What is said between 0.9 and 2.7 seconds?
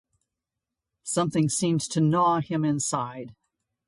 Something seemed to gnaw him